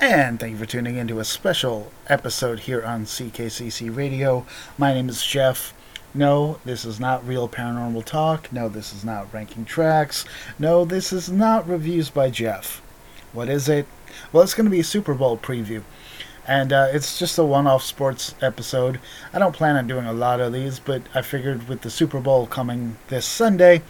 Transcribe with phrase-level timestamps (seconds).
[0.00, 4.46] And thank you for tuning in to a special episode here on CKCC Radio.
[4.78, 5.74] My name is Jeff.
[6.14, 8.50] No, this is not real paranormal talk.
[8.50, 10.24] No, this is not ranking tracks.
[10.58, 12.80] No, this is not reviews by Jeff.
[13.34, 13.86] What is it?
[14.32, 15.82] Well, it's going to be a Super Bowl preview.
[16.48, 19.00] And uh, it's just a one off sports episode.
[19.34, 22.20] I don't plan on doing a lot of these, but I figured with the Super
[22.20, 23.82] Bowl coming this Sunday,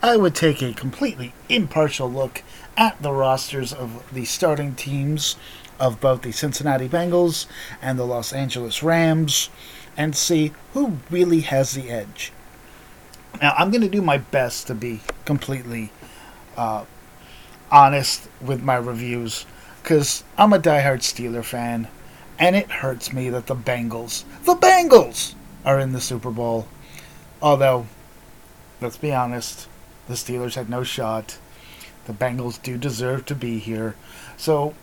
[0.00, 2.44] I would take a completely impartial look
[2.76, 5.36] at the rosters of the starting teams
[5.78, 7.46] of both the Cincinnati Bengals
[7.82, 9.50] and the Los Angeles Rams
[9.96, 12.32] and see who really has the edge.
[13.40, 15.92] Now, I'm going to do my best to be completely
[16.56, 16.84] uh,
[17.70, 19.46] honest with my reviews
[19.82, 21.88] because I'm a diehard Steeler fan
[22.38, 25.34] and it hurts me that the Bengals, the Bengals,
[25.64, 26.68] are in the Super Bowl.
[27.40, 27.86] Although,
[28.80, 29.68] let's be honest,
[30.08, 31.38] the Steelers had no shot.
[32.06, 33.94] The Bengals do deserve to be here.
[34.36, 34.74] So,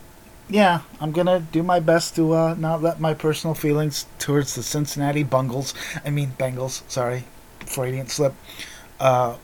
[0.50, 4.56] yeah, I'm going to do my best to uh, not let my personal feelings towards
[4.56, 5.74] the Cincinnati Bungles,
[6.06, 7.24] I mean Bengals, sorry,
[7.66, 8.34] Freudian slip,
[9.00, 9.38] uh,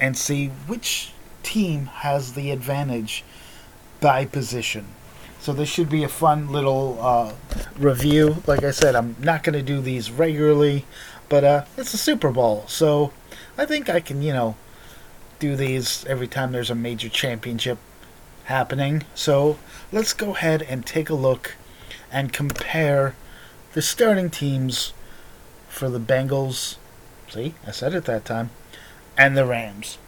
[0.00, 3.22] and see which team has the advantage
[4.00, 4.86] by position.
[5.40, 7.32] So this should be a fun little uh,
[7.78, 8.42] review.
[8.46, 10.86] Like I said, I'm not going to do these regularly,
[11.28, 13.12] but uh, it's a Super Bowl, so
[13.58, 14.56] I think I can, you know,
[15.38, 17.78] do these every time there's a major championship
[18.44, 19.04] happening.
[19.14, 19.58] So
[19.92, 21.56] let's go ahead and take a look
[22.10, 23.14] and compare
[23.72, 24.92] the starting teams
[25.68, 26.76] for the Bengals.
[27.28, 28.50] See, I said it that time.
[29.18, 29.98] And the Rams.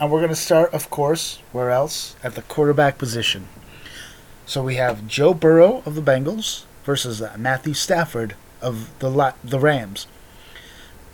[0.00, 2.16] And we're going to start, of course, where else?
[2.22, 3.48] At the quarterback position.
[4.46, 10.06] So we have Joe Burrow of the Bengals versus Matthew Stafford of the the Rams.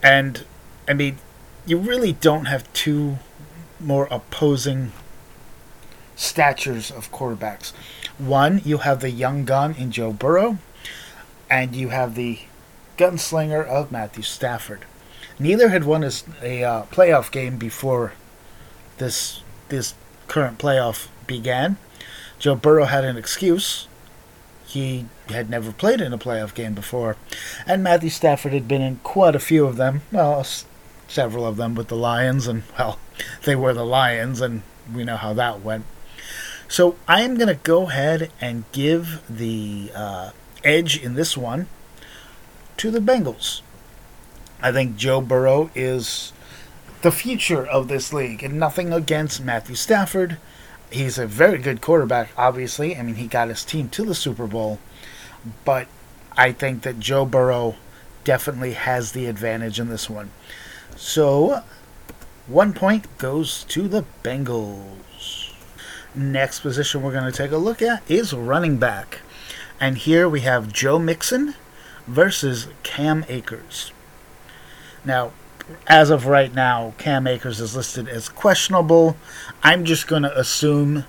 [0.03, 0.45] And
[0.87, 1.19] I mean,
[1.67, 3.19] you really don't have two
[3.81, 4.93] more opposing
[6.17, 7.73] statures of quarterbacks.
[8.19, 10.59] One, you have the young gun in Joe Burrow,
[11.51, 12.41] and you have the
[12.97, 14.85] gunslinger of Matthew Stafford.
[15.39, 16.11] Neither had won a,
[16.43, 18.13] a uh, playoff game before
[18.99, 19.95] this this
[20.29, 21.77] current playoff began.
[22.39, 23.89] Joe Burrow had an excuse.
[24.67, 27.17] He had never played in a playoff game before,
[27.67, 30.03] and Matthew Stafford had been in quite a few of them.
[30.13, 30.45] Well,
[31.09, 32.99] several of them with the Lions, and well,
[33.45, 35.85] they were the Lions, and we know how that went.
[36.69, 40.31] So I am going to go ahead and give the uh,
[40.65, 41.69] edge in this one
[42.79, 43.61] to the Bengals.
[44.61, 46.33] I think Joe Burrow is
[47.03, 50.39] the future of this league, and nothing against Matthew Stafford.
[50.91, 52.97] He's a very good quarterback, obviously.
[52.97, 54.79] I mean, he got his team to the Super Bowl,
[55.65, 55.87] but
[56.37, 57.77] I think that Joe Burrow
[58.25, 60.31] definitely has the advantage in this one.
[60.97, 61.63] So,
[62.47, 65.53] one point goes to the Bengals.
[66.15, 69.21] Next position we're going to take a look at is running back.
[69.81, 71.55] And here we have Joe Mixon
[72.07, 73.93] versus Cam Akers.
[75.05, 75.33] Now,
[75.87, 79.17] as of right now, Cam Akers is listed as questionable.
[79.63, 81.05] I'm just going to assume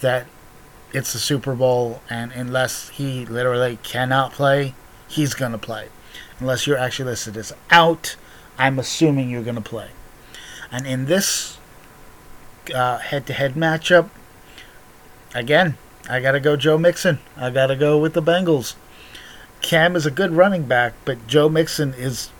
[0.00, 0.26] that
[0.92, 4.74] it's the Super Bowl, and unless he literally cannot play,
[5.08, 5.88] he's going to play.
[6.40, 8.16] Unless you're actually listed as out,
[8.58, 9.90] I'm assuming you're going to play.
[10.70, 11.58] And in this
[12.66, 14.10] head to head matchup,
[15.34, 15.76] again,
[16.08, 17.18] I got to go Joe Mixon.
[17.36, 18.74] I got to go with the Bengals.
[19.60, 22.30] Cam is a good running back, but Joe Mixon is.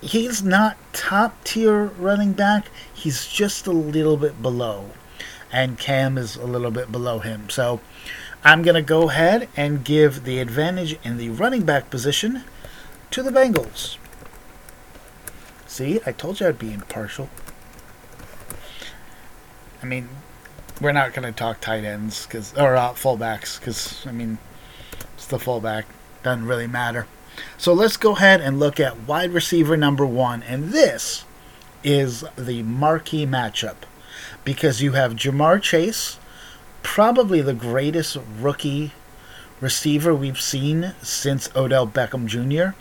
[0.00, 2.70] He's not top tier running back.
[2.92, 4.90] He's just a little bit below.
[5.52, 7.48] And Cam is a little bit below him.
[7.50, 7.80] So
[8.44, 12.44] I'm going to go ahead and give the advantage in the running back position
[13.10, 13.96] to the Bengals.
[15.76, 17.28] See, I told you I'd be impartial.
[19.82, 20.08] I mean,
[20.80, 24.38] we're not going to talk tight ends cause, or uh, fullbacks because, I mean,
[25.12, 25.84] it's the fullback.
[26.22, 27.06] Doesn't really matter.
[27.58, 30.42] So let's go ahead and look at wide receiver number one.
[30.44, 31.26] And this
[31.84, 33.76] is the marquee matchup
[34.46, 36.18] because you have Ja'Marr Chase,
[36.82, 38.92] probably the greatest rookie
[39.60, 42.74] receiver we've seen since Odell Beckham Jr.,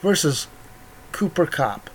[0.00, 0.46] versus
[1.12, 1.90] Cooper Kupp.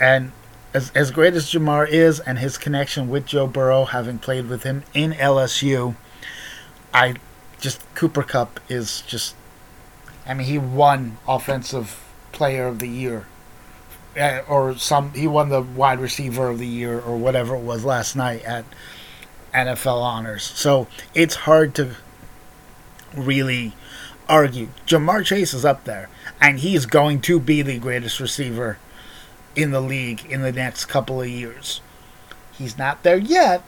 [0.00, 0.32] And
[0.74, 4.62] as, as great as Ja'Marr is and his connection with Joe Burrow, having played with
[4.62, 5.96] him in LSU,
[6.92, 7.16] I
[7.60, 9.34] just Cooper Kupp is just.
[10.26, 13.26] I mean, he won Offensive Player of the Year,
[14.18, 15.12] uh, or some.
[15.14, 18.64] He won the Wide Receiver of the Year, or whatever it was last night at
[19.54, 20.44] NFL Honors.
[20.44, 21.96] So it's hard to
[23.16, 23.72] really
[24.28, 24.68] argue.
[24.86, 26.08] Ja'Marr Chase is up there,
[26.40, 28.78] and he's going to be the greatest receiver
[29.58, 31.80] in the league in the next couple of years.
[32.52, 33.64] He's not there yet,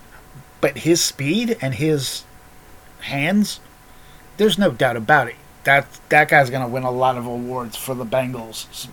[0.60, 2.22] but his speed and his
[3.00, 3.58] hands,
[4.36, 5.34] there's no doubt about it.
[5.64, 8.88] That that guy's going to win a lot of awards for the Bengals.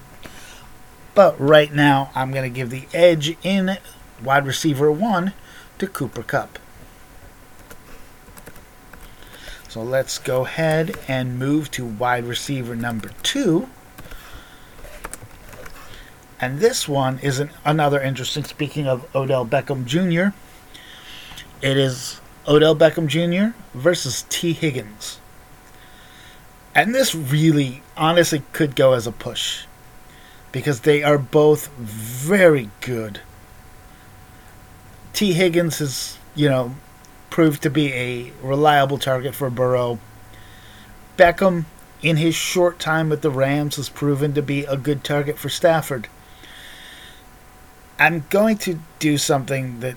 [1.14, 3.78] But right now, I'm going to give the edge in
[4.24, 5.34] wide receiver one
[5.78, 6.60] to Cooper Kupp.
[9.70, 13.70] So let's go ahead and move to wide receiver number two.
[16.40, 18.44] And this one is an, another interesting.
[18.44, 20.36] Speaking of Odell Beckham Jr.,
[21.62, 23.58] it is Odell Beckham Jr.
[23.74, 25.20] versus Tee Higgins.
[26.76, 29.66] And this really, honestly, could go as a push
[30.52, 33.22] because they are both very good.
[35.14, 36.76] Tee Higgins has, you know,
[37.32, 40.00] proved to be a reliable target for Burrow.
[41.18, 41.66] Beckham,
[42.04, 45.50] in his short time with the Rams, has proven to be a good target for
[45.50, 46.08] Stafford.
[48.00, 49.96] I'm going to do something that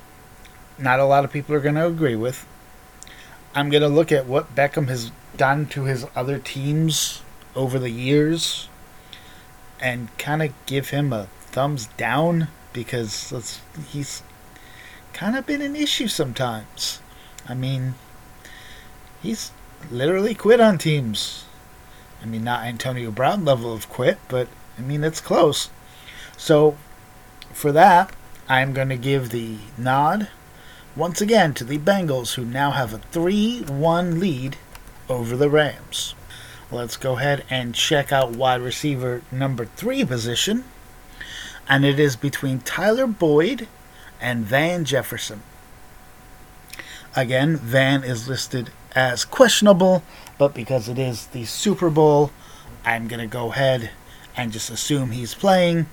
[0.79, 2.47] not a lot of people are going to agree with.
[3.55, 7.23] I'm going to look at what Beckham has done to his other teams
[7.55, 8.69] over the years
[9.81, 14.23] and kind of give him a thumbs down because he's
[15.13, 17.01] kind of been an issue sometimes.
[17.49, 17.95] I mean,
[19.23, 19.51] he's
[19.91, 21.45] literally quit on teams.
[22.23, 24.49] I mean, not Antonio Brown level of quit, but
[24.79, 25.71] I mean, it's close.
[26.37, 26.77] So
[27.53, 28.15] for that,
[28.49, 30.29] I'm going to give the nod
[30.97, 34.57] once again to the Bengals, who now have a 3 1 lead
[35.09, 36.15] over the Rams.
[36.71, 40.65] Let's go ahead and check out wide receiver number 3 position.
[41.69, 43.69] And it is between Tyler Boyd
[44.21, 45.43] and Van Jefferson.
[47.17, 50.03] Again, Van is listed as questionable,
[50.39, 52.31] but because it is the Super Bowl,
[52.85, 53.91] I'm going to go ahead
[54.37, 55.87] and just assume he's playing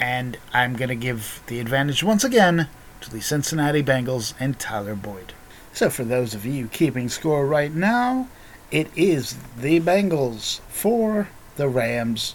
[0.00, 2.68] and I'm going to give the advantage once again
[3.02, 5.34] to the Cincinnati Bengals and Tyler Boyd.
[5.72, 8.28] So, for those of you keeping score right now,
[8.70, 12.34] it is the Bengals for the Rams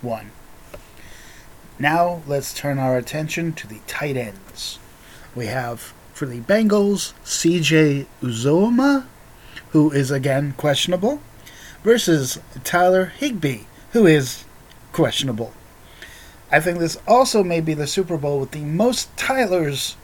[0.00, 0.30] 1.
[1.78, 4.78] Now, let's turn our attention to the tight ends.
[5.34, 9.06] We have for the Bengals CJ Uzomah,
[9.70, 11.20] who is again questionable,
[11.82, 14.44] versus Tyler Higbee, who is
[14.92, 15.52] questionable.
[16.54, 19.96] I think this also may be the Super Bowl with the most Tylers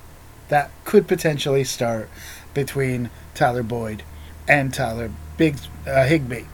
[0.48, 2.10] that could potentially start
[2.54, 4.02] between Tyler Boyd
[4.48, 6.46] and Tyler Big uh, Higbee.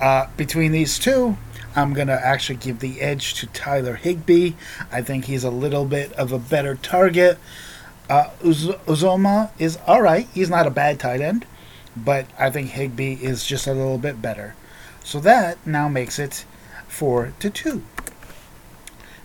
[0.00, 1.36] Uh, between these two,
[1.74, 4.52] I'm to actually give the edge to Tyler Higbee.
[4.92, 7.40] I think he's a little bit of a better target.
[8.08, 10.28] Uh, Uz- Uzomah is all right.
[10.32, 11.44] He's not a bad tight end,
[11.96, 14.54] but I think Higbee is just a little bit better.
[15.02, 16.44] So that now makes it
[16.86, 17.82] four to two.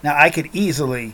[0.03, 1.13] Now, I could easily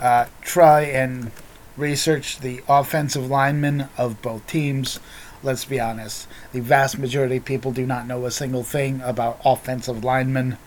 [0.00, 1.30] uh, try and
[1.76, 4.98] research the offensive linemen of both teams.
[5.42, 9.40] Let's be honest, the vast majority of people do not know a single thing about
[9.44, 10.58] offensive linemen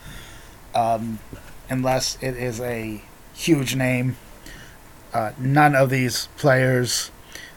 [0.74, 1.18] um,
[1.68, 3.02] unless it is a
[3.34, 4.16] huge name.
[5.12, 7.10] Uh, none of these players,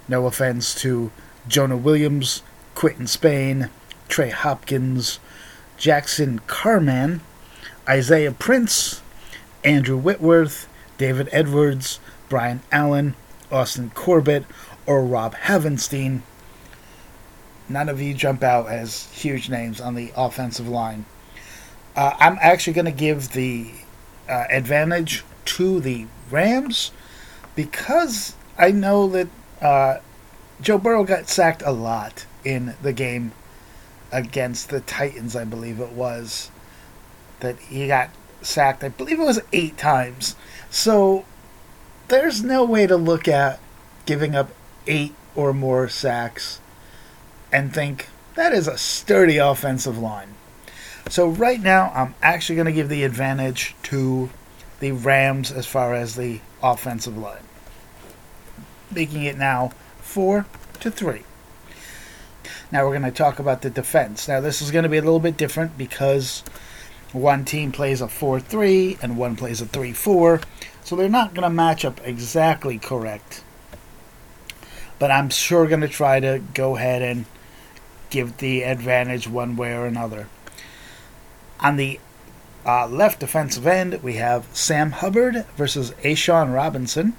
[0.08, 1.12] no offense to
[1.48, 2.44] Jonah Williams,
[2.76, 3.70] Quinton Spain,
[4.10, 5.20] Trey Hopkins,
[5.78, 7.22] Jackson Carman,
[7.88, 9.02] Isaiah Prince,
[9.64, 10.68] Andrew Whitworth,
[10.98, 12.00] David Edwards,
[12.30, 13.16] Brian Allen,
[13.52, 14.46] Austin Corbett,
[14.86, 16.22] or Rob Havenstein.
[17.70, 21.06] None of you jump out as huge names on the offensive line.
[21.96, 23.72] Uh, I'm actually going to give the
[24.28, 26.92] uh, advantage to the Rams
[27.56, 29.28] because I know that
[29.62, 29.98] uh,
[30.62, 33.32] Joe Burrow got sacked a lot in the game
[34.12, 36.50] against the Titans, I believe it was.
[37.40, 38.10] That he got
[38.42, 40.36] sacked, I believe it was eight times.
[40.70, 41.26] So
[42.08, 43.60] there's no way to look at
[44.06, 44.52] giving up
[44.88, 46.60] eight or more sacks
[47.52, 50.36] and think that is a sturdy offensive line.
[51.10, 54.30] So right now, I'm actually going to give the advantage to
[54.80, 57.44] the Rams as far as the offensive line,
[58.90, 60.46] making it now four
[60.80, 61.24] to three.
[62.72, 64.28] Now we're going to talk about the defense.
[64.28, 66.44] Now this is going to be a little bit different because
[67.14, 70.42] one team plays a 4 3 and one plays a 3 4.
[70.84, 73.44] So they're not going to match up exactly correct.
[75.00, 77.26] But I'm sure going to try to go ahead and
[78.10, 80.28] give the advantage one way or another.
[81.60, 82.00] On the
[82.66, 87.14] uh, left defensive end, we have Sam Hubbard versus A'Shawn Robinson.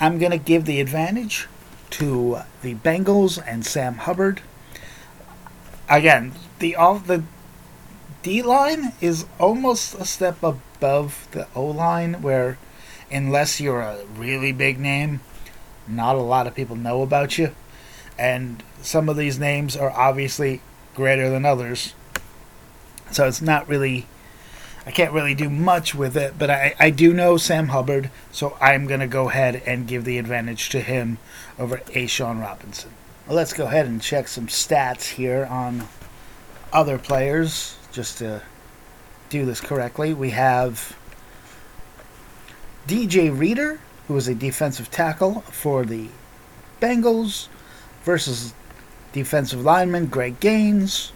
[0.00, 1.46] I'm going to give the advantage
[1.90, 4.40] to the Bengals and Sam Hubbard.
[5.88, 7.22] Again, the all the
[8.24, 12.56] D line is almost a step above the O line, where
[13.12, 15.20] unless you're a really big name,
[15.86, 17.54] not a lot of people know about you.
[18.18, 20.60] and some of these names are obviously
[20.94, 21.94] greater than others.
[23.10, 24.06] So it's not really,
[24.86, 28.56] I can't really do much with it, but I, I do know Sam Hubbard, so
[28.60, 31.18] I'm going to go ahead and give the advantage to him
[31.58, 32.90] over A'Shawn Robinson.
[33.26, 35.88] Well, let's go ahead and check some stats here on
[36.72, 38.42] other players just to
[39.30, 40.12] do this correctly.
[40.12, 40.96] We have
[42.86, 46.08] DJ Reader, who is a defensive tackle for the
[46.80, 47.48] Bengals,
[48.02, 48.52] versus
[49.12, 51.12] defensive lineman Greg Gaines.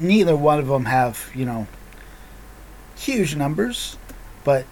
[0.00, 1.66] Neither one of them have, you know,
[2.96, 3.96] huge numbers,
[4.42, 4.64] but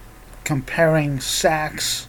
[0.43, 2.07] comparing sacks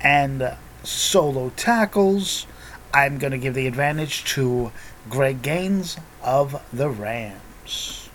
[0.00, 2.46] and solo tackles,
[2.94, 4.72] I'm going to give the advantage to
[5.08, 8.08] Greg Gaines of the Rams.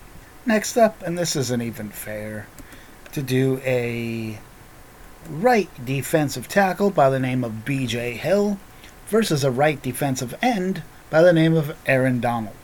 [0.48, 2.48] Next up, and this isn't even fair,
[3.12, 4.40] to do a
[5.30, 8.58] right defensive tackle by the name of BJ Hill
[9.08, 12.56] versus a right defensive end by the name of Aaron Donald.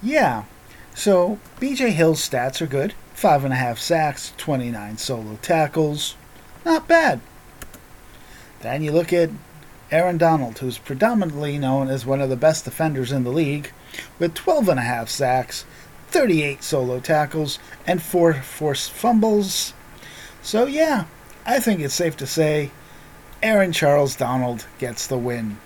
[0.00, 0.44] Yeah,
[0.94, 2.94] so BJ Hill's stats are good.
[3.14, 6.14] Five and a half sacks, 29 solo tackles.
[6.64, 7.20] Not bad.
[8.60, 9.30] Then you look at
[9.90, 13.72] Aaron Donald, who's predominantly known as one of the best defenders in the league,
[14.20, 15.64] with 12 and a half sacks,
[16.14, 19.74] 38 solo tackles, and 4 forced fumbles.
[20.42, 21.06] So, yeah,
[21.44, 22.70] I think it's safe to say
[23.42, 25.58] Aaron Charles Donald gets the win.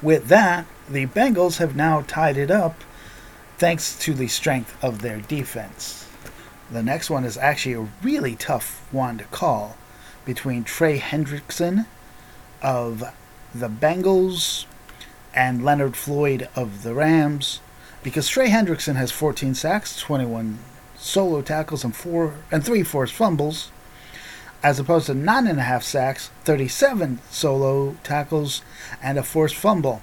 [0.00, 2.84] With that, the Bengals have now tied it up
[3.58, 6.06] thanks to the strength of their defense.
[6.70, 9.76] The next one is actually a really tough one to call
[10.24, 11.86] between Trey Hendrickson
[12.62, 13.02] of
[13.52, 14.66] the Bengals
[15.34, 17.58] and Leonard Floyd of the Rams
[18.02, 20.58] because Trey Hendrickson has 14 sacks, 21
[20.96, 23.70] solo tackles, and four and three forced fumbles
[24.62, 28.62] as opposed to nine and a half sacks, 37 solo tackles,
[29.02, 30.02] and a forced fumble.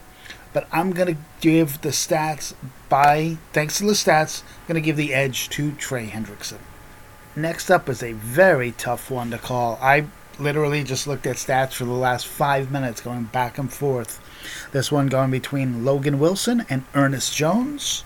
[0.54, 2.54] But I'm to give the stats
[2.90, 6.58] by, thanks to the stats, I'm to give the edge to Trey Hendrickson.
[7.36, 9.78] Next up is a very tough one to call.
[9.82, 10.08] I
[10.40, 14.22] literally just looked at stats for the last five minutes, going back and forth.
[14.72, 18.04] This one going between Logan Wilson and Ernest Jones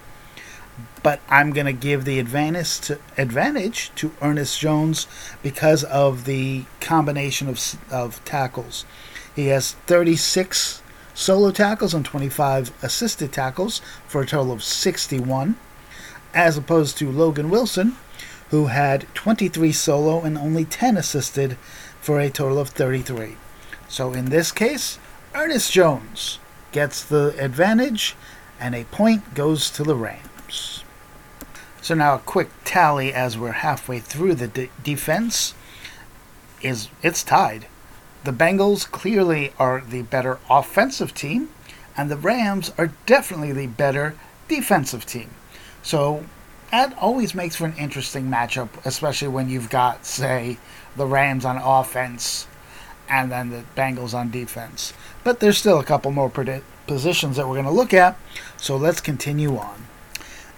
[1.04, 5.08] but I'm going to give the advantage to, advantage to Ernest Jones
[5.42, 8.86] because of the combination of, of tackles.
[9.36, 10.82] He has 36
[11.14, 15.56] solo tackles and 25 assisted tackles for a total of 61,
[16.34, 17.98] as opposed to Logan Wilson,
[18.50, 21.58] who had 23 solo and only 10 assisted
[22.02, 23.38] for a total of 33.
[23.88, 25.00] So in this case,
[25.34, 26.40] Ernest Jones
[26.72, 28.16] gets the advantage,
[28.60, 30.84] and a point goes to the Rams.
[31.82, 35.54] So now a quick tally as we're halfway through the de- defense
[36.62, 37.68] is it's tied.
[38.24, 41.50] The Bengals clearly are the better offensive team,
[41.98, 44.16] and the Rams are definitely the better
[44.48, 45.32] defensive team.
[45.82, 46.26] So
[46.72, 50.58] that always makes for an interesting matchup, especially when you've got, say,
[50.96, 52.48] the Rams on offense
[53.10, 54.94] and then the Bengals on defense.
[55.24, 56.32] But there's still a couple more
[56.88, 58.18] positions that we're going to look at,
[58.58, 59.88] so let's continue on.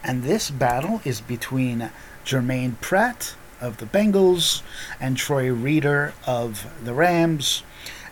[0.03, 1.89] And this battle is between
[2.25, 4.61] Germaine Pratt of the Bengals
[4.99, 7.63] and Troy Reeder of the Rams.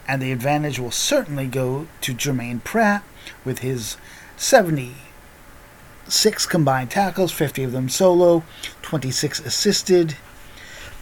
[0.07, 3.03] And the advantage will certainly go to Germaine Pratt
[3.45, 3.97] with his
[4.37, 8.43] 76 combined tackles, 50 of them solo,
[8.81, 10.15] 26 assisted,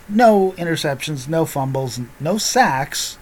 [0.09, 3.17] no interceptions, no fumbles, no sacks,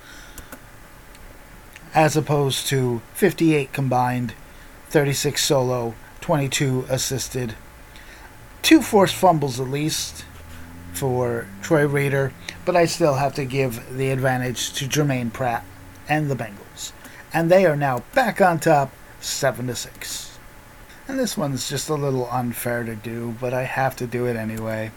[1.94, 4.34] as opposed to 58 combined,
[4.90, 7.56] 36 solo, 22 assisted,
[8.62, 10.26] two forced fumbles at least
[10.94, 12.34] for Troy Reeder,
[12.66, 15.64] but I still have to give the advantage to Germaine Pratt
[16.10, 16.92] and the Bengals.
[17.34, 20.40] And they are now back on top, 7 to 6.
[21.08, 24.36] And this one's just a little unfair to do, but I have to do it
[24.36, 24.92] anyway.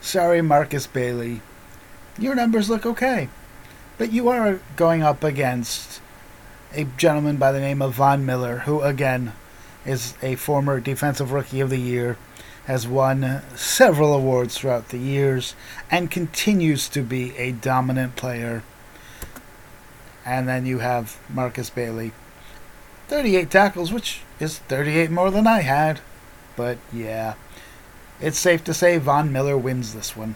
[0.00, 1.42] Sorry, Markus Bailey.
[2.18, 3.28] Your numbers look okay.
[3.98, 6.00] But you are going up against
[6.72, 9.34] a gentleman by the name of Von Miller, who, again,
[9.84, 12.16] is a former Defensive Rookie of the Year,
[12.64, 15.54] has won several awards throughout the years,
[15.90, 18.62] and continues to be a dominant player.
[20.24, 22.12] And then you have Markus Bailey.
[23.08, 26.00] 38 tackles, which is 38 more than I had.
[26.56, 27.34] But yeah,
[28.20, 30.34] it's safe to say Von Miller wins this one.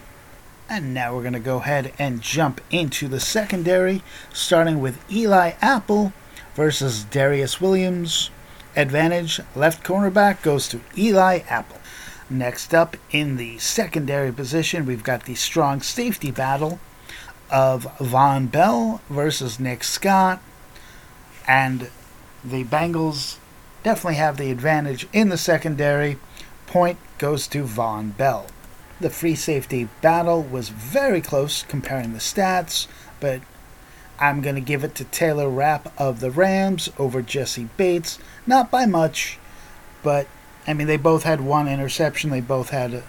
[0.69, 5.53] And now we're going to go ahead and jump into the secondary, starting with Eli
[5.61, 6.13] Apple
[6.55, 8.31] versus Darious Williams.
[8.75, 11.79] Advantage left cornerback goes to Eli Apple.
[12.31, 16.81] Next up in the secondary position, we've got the strong safety battle
[17.51, 20.41] of Vonn Bell versus Nick Scott.
[21.47, 21.91] And
[22.43, 23.37] the Bengals
[23.83, 26.19] definitely have the advantage in the secondary.
[26.67, 28.45] Point goes to Vonn Bell.
[29.01, 32.87] The free safety battle was very close comparing the stats,
[33.19, 33.41] but
[34.21, 38.19] I'm going to give it to Taylor Rapp of the Rams over Jessie Bates.
[38.47, 39.39] Not by much,
[40.03, 40.27] but
[40.67, 43.03] I mean, they both had one interception, they both had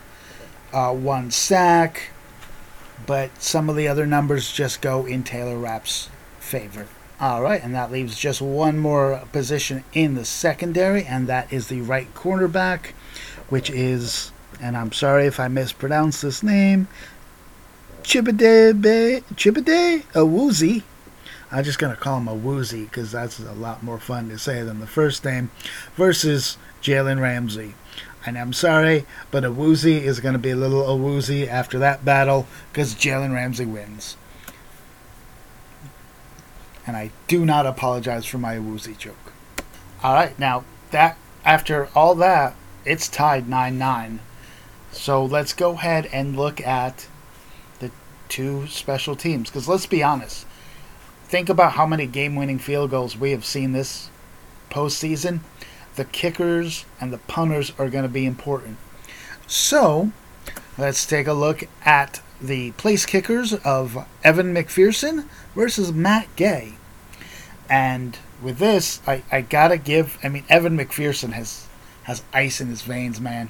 [0.72, 2.12] uh, one sack,
[3.06, 6.88] but some of the other numbers just go in Taylor Rapp's favor.
[7.20, 11.68] All right, and that leaves just one more position in the secondary, and that is
[11.68, 12.94] the right cornerback,
[13.50, 16.88] which is, and I'm sorry if I mispronounce this name,
[18.04, 20.84] Chibade Chibade Awuzie.
[21.52, 24.62] I'm just gonna call him a woozy because that's a lot more fun to say
[24.62, 25.50] than the first name.
[25.96, 27.74] Versus Jalen Ramsey.
[28.26, 31.78] And I'm sorry, but a woozy is going to be a little a woozy after
[31.80, 34.18] that battle because Jalen Ramsey wins.
[36.88, 39.34] And I do not apologize for my woozy joke.
[40.04, 42.56] All right, now that after all that,
[42.86, 44.20] it's tied 9-9.
[44.92, 47.08] So let's go ahead and look at
[47.80, 47.92] the
[48.30, 50.46] two special teams because let's be honest,
[51.26, 54.10] think about how many game winning field goals we have seen this
[54.70, 55.42] postseason.
[55.96, 58.78] The kickers and the punters are going to be important.
[59.48, 60.12] So,
[60.78, 65.26] let's take a look at the place kickers of Evan McPherson
[65.56, 66.74] versus Matt Gay.
[67.70, 71.68] And with this, I, I gotta give I mean Evan McPherson has
[72.06, 73.50] has ice in his veins, man.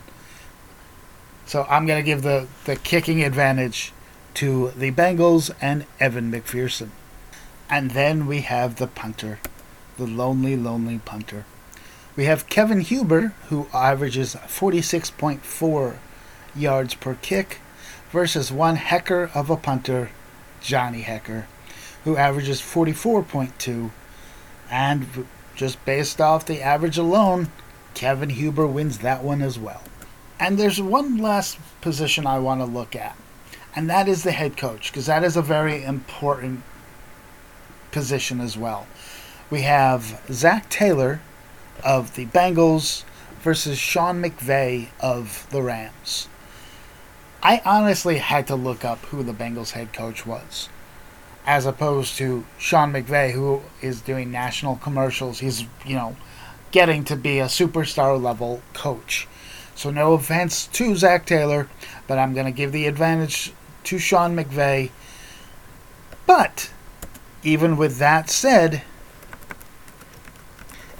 [1.45, 3.93] So I'm gonna give the, the kicking advantage
[4.35, 6.89] to the Bengals and Evan McPherson.
[7.69, 9.39] And then we have the punter,
[9.97, 11.45] the lonely, lonely punter.
[12.15, 15.97] We have Kevin Huber, who averages 46.4
[16.55, 17.59] yards per kick,
[18.11, 20.11] versus one hecker of a punter,
[20.61, 21.45] Johnny Hekker,
[22.05, 23.91] who averages 44.2.
[24.69, 27.49] And just based off the average alone,
[27.95, 29.81] Kevin Huber wins that one as well.
[30.39, 33.15] And there's one last position I want to look at,
[33.75, 36.61] and that is the head coach, because that is a very important
[37.91, 38.85] position as well.
[39.49, 41.21] We have Zac Taylor
[41.83, 43.03] of the Bengals
[43.41, 46.27] versus Sean McVay of the Rams.
[47.41, 50.67] I honestly had to look up who the Bengals head coach was,
[51.45, 55.39] as opposed to Sean McVay, who is doing national commercials.
[55.39, 56.17] He's, you know,
[56.75, 59.29] getting to be a superstar level coach.
[59.75, 61.69] So, no offense to Zac Taylor,
[62.05, 63.53] but I'm going to give the advantage
[63.85, 64.91] to Sean McVay.
[66.25, 66.73] But
[67.43, 68.81] even with that said,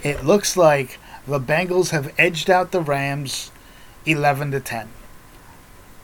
[0.02, 3.52] it looks like the Bengals have edged out the Rams
[4.06, 4.88] 11 to 10.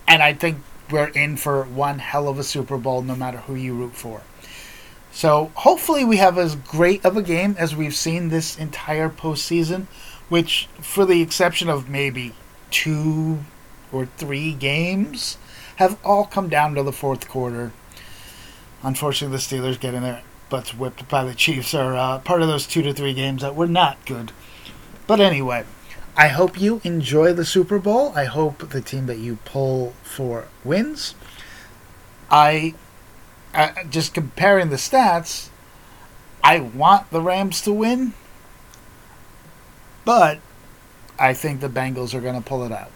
[0.07, 0.59] And I think
[0.91, 4.21] we're in for one hell of a Super Bowl no matter who you root for.
[5.13, 9.87] So hopefully we have as great of a game as we've seen this entire postseason,
[10.29, 12.35] which, for the exception of maybe
[12.71, 13.41] two
[13.93, 15.37] or three games,
[15.77, 17.73] have all come down to the fourth quarter.
[18.83, 20.23] Unfortunately, the Steelers get in there
[20.53, 23.57] butts whipped by the Chiefs are uh, part of those two to three games that
[23.57, 24.33] were not good.
[25.07, 25.65] But anyway,
[26.15, 28.13] I hope you enjoy the Super Bowl.
[28.15, 31.15] I hope the team that you pull for wins.
[32.31, 32.75] I,
[33.55, 35.49] uh, just comparing the stats,
[36.43, 38.15] I want the Rams to win,
[40.05, 40.41] but
[41.19, 42.91] I think the Bengals are going to pull it out.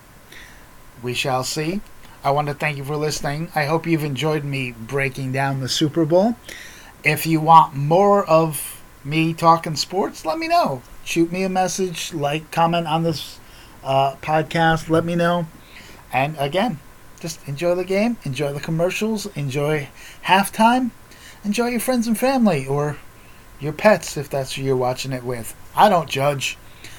[1.02, 1.80] We shall see.
[2.24, 3.50] I want to thank you for listening.
[3.54, 6.34] I hope you've enjoyed me breaking down the Super Bowl.
[7.04, 10.82] If you want more of me talking sports, let me know.
[11.04, 13.38] Shoot me a message, like, comment on this
[13.84, 15.46] uh, podcast, let me know.
[16.12, 16.80] And again,
[17.20, 19.88] just enjoy the game, enjoy the commercials, enjoy
[20.24, 20.90] halftime,
[21.44, 22.96] enjoy your friends and family or
[23.60, 25.54] your pets if that's who you're watching it with.
[25.74, 26.58] I don't judge.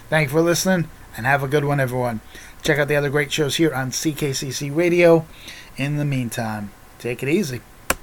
[0.10, 2.22] Thank you for listening and have a good one, everyone.
[2.64, 5.26] Check out the other great shows here on CKCC Radio.
[5.78, 7.62] In the meantime, take it easy.